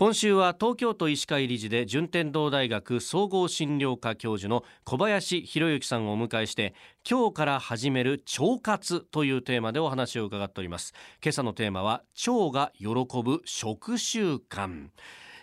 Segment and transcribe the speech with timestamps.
[0.00, 6.72] 今週は東京都医師会理事で順天堂大学総合診療科教授の小林博之さんをお迎えして
[7.06, 10.94] 今日から始める腸活というテーマでお話を伺っております。
[11.22, 12.86] 今朝のテーマは腸が喜
[13.22, 14.88] ぶ食習慣。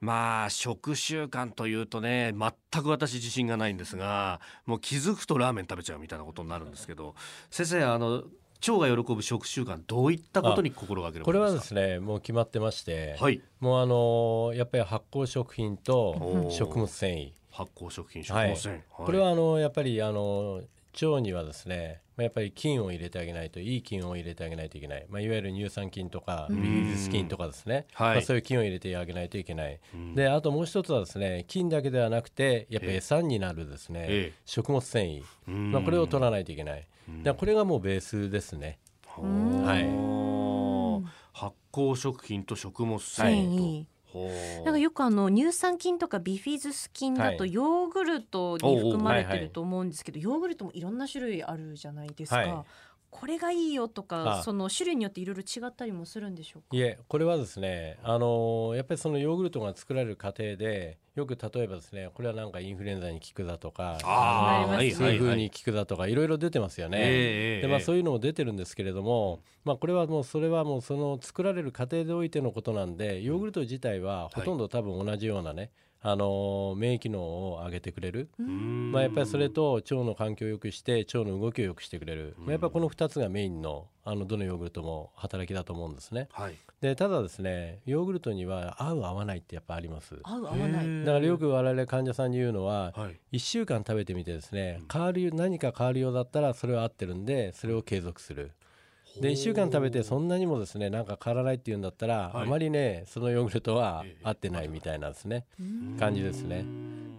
[0.00, 7.14] まあ食習慣というとね全く私自信がないんですがもう気づくとラーメン食べちゃうみたいなことになるんですけど
[7.50, 8.24] 先生あの
[8.68, 17.30] 腸が喜ぶ食習慣どういったことに心がけるこれはですねもう決まってまして、はい、もうあのやっぱり発酵食品と食物繊維。
[17.50, 18.82] 発酵食品食物繊維、はい。
[19.06, 20.62] これはあのやっぱりあの
[20.94, 29.80] 腸にはですねやっぱり菌を入れてあげないといい菌を入れてあげないといけない、まあ、いわゆる乳酸菌とかビフィズス菌とかですね、まあ、そういう菌を入れてあげないといけない、
[30.14, 36.86] であともう一つはですね菌だけではなくてやっぱり餌になるですね、え食物繊維、まあ、これを取らないといけない、
[37.22, 38.78] でこれがもうベースですね。
[39.06, 39.84] はい、
[41.32, 43.84] 発酵食品と食物繊維
[44.64, 52.64] なんかよくあの乳酸菌とかビフィズス菌だとヨーグルトに含まれてると思うんですけど、ヨーグルトもいろんな種類あるじゃないですか。
[53.12, 56.68] はいこれがいいよとかその種類によっていろいろ違ったりもするんでしょうか？
[56.76, 90.18] いえこれはですねあのやっぱりそのヨーグルトが作られる過程でよく例えばですねこれはなんかインフルエンザに効くだとか痛風に効くだとかいろいろ出てますよね、でまあ、そういうのも出てるんですけれども、まあ、これはもうそれはもうその作られる過程でおいてのことなんでヨーグルト自体はほとんど多分同じようなね、あの免疫機能を上げてくれる、まあ、やっぱりそれと腸の環境を良くして腸の動きを良くしてくれる、まあ、やっぱりこの2つがメインのあのどのヨーグルトも働きだと思うんですね、はい、でただですねヨーグルトには合う合わないってやっぱあります。
[90.22, 91.04] 合う合わない。
[91.04, 98.52] だからよく我々患者さんに言うのは、はい、1週間食べてみてですね変わる何か変わるようだったらそれは合ってるんでそれを継続する
[99.20, 105.44] で1週間食べてそんなにもですねなんか変わらないっていうんだったら、はい、あまりねそのヨーグルトは合ってないみたいなですね、
[105.98, 106.64] 感じですね。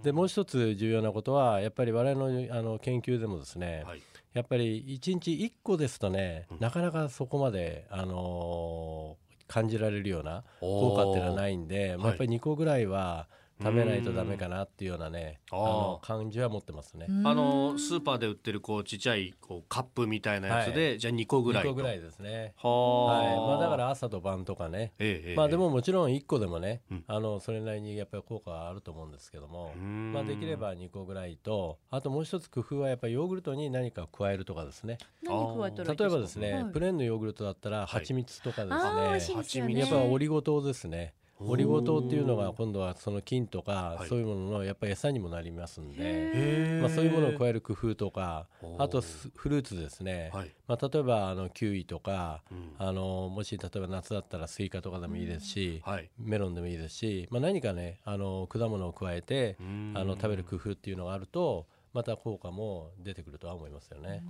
[0.04, 4.02] でもう一つ重要なことはやっぱり我々のあの研究でもですね、はい、
[4.34, 13.28] やっぱり1日1個ですとね、うん、なかなかそこまで、あのー、感じられるような効果っていうのはないんで、まあ、やっぱり2個ぐらいは
[13.62, 17.06] 食べないとダメかなっていうようなねあの感じは持ってますね。
[17.24, 22.54] あのスーパーで売ってるこうちっちゃいこうカップみたいなやつで、はい、じゃあ2個ぐらい2個ぐらいですね。
[22.58, 23.38] はい。
[23.38, 34.98] まあ、だから朝と晩とかね、ええ、まあでももちろん1個でもね、うん、あのそれなりにやっぱり効果はあると思うんですけどもまあできれば2個ぐらいとあともう一つ工夫はやっぱりヨーグルトに何か加えるとかですね。
[35.24, 41.14] 何加えたら例えばですね、はい、プレーンのヨーグルトだったら蜂蜜とかですね、はい、やっぱオリゴ糖ですね
[41.48, 48.48] オリゴ糖っていうのが今度はその菌とかそういうもののやっぱり餌にもなりますんで、まあ、そういうものを加える工夫とか
[48.78, 49.02] あと
[49.36, 50.32] フルーツですね、
[50.68, 52.42] まあ、例えばあのキウイとか、
[52.78, 55.84] あのもし例えば夏だったらスイカとかでもいいですし、
[56.20, 64.24] メロンでもいいですし、まあ、何かねあの果物を加えてあの食べる工夫っていうのがあるとまた効果も出てくるとは思いますよね。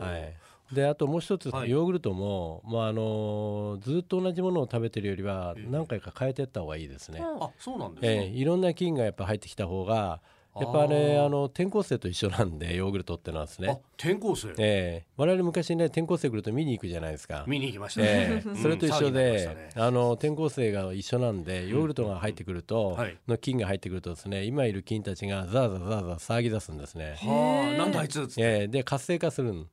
[0.00, 0.34] はい、
[0.72, 7.20] であともう一つ、はい、ヨーグルトも、まあ、あのずっと同じものを食べてるよりは何回か変えていった方がいいですね。
[7.22, 10.20] あそうなんですか、えー、いろんな菌がやっぱ入ってきた方が
[10.60, 13.80] やっぱねあの転校生と一緒なんでヨーグルトってのはですね。
[13.96, 14.48] 転校生。
[14.58, 15.06] ええ。
[15.06, 17.44] ー、我々昔ね転校生来ると見に行くじゃないですか。
[17.46, 22.94] 見に行きましたね、えー、それと一緒で、ね、あの転校生が一緒なんでヨーグルトが入ってくると、うん。
[22.96, 27.16] はい、の菌が入ってくるとですね今いる菌たちがザーザーザーザー騒ぎ出すんですね。
[27.18, 29.68] はあなんだあいつえー、で活性化するん。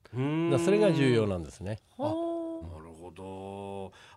[0.60, 1.80] それが重要なんですね。
[1.98, 2.36] はあ。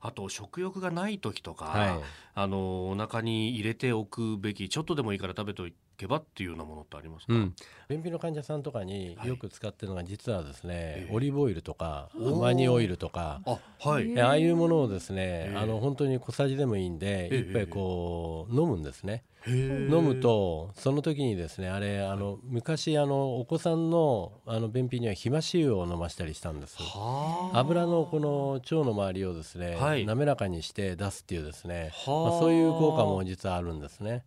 [0.00, 2.00] あと食欲がない時とか、はい、
[2.34, 5.66] あのお腹に入れておくべきちょっとでもいいから食べと
[5.98, 7.54] けばっていうようなものってありますか、うん、
[7.88, 19.24] 便秘の患者さんとかによく使ってるのが実はですね、はい、オリーブオイルとかアマニオイルとかあ,、はい、ああいうものをですねあの本当に小さじでもいいんで一杯こう飲むんですね。
[19.46, 26.76] 飲むとその時にですねあれあの昔あのお子さんのあの便秘にはひまし油を飲ましたりしたんです。
[27.54, 34.24] 油のこの腸の周りをですね、はい、滑らかにして出すっていうですね、まあ、そういう効果も実はあるんですね。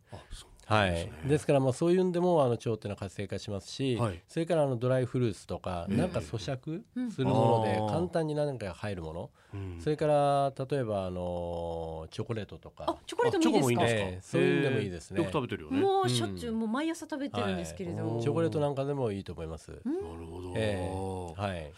[0.71, 6.81] はい、ですからまあそういうんでもあの腸っていうのは活性化しますし、はい、それからあのドライフルーツとか、なんか咀嚼
[7.11, 12.97] するもので簡単に何か入るもの、うん、それから例えばあのチョコレートとか。
[13.05, 15.19] チョコレートもいいですか、そういうのでもいいですね。
[15.19, 15.81] よく食べてるよね。
[15.81, 18.03] もうしょっちゅう、もう毎朝食べてるんですけれど。
[18.03, 21.71] も、はい、チョコレートなんかでもいいと思います、なるほど、えー、はい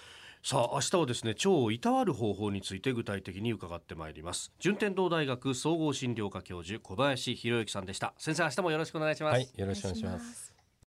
[0.45, 4.51] さあ明日はですね腸をいたわる方法について具体的に伺ってまいります。
[4.59, 8.13] 順天堂大学総合診療科教授小林博之さんでした。
[8.17, 10.52] 先生明日もよろしくお願いします、はい、よろしくお願いします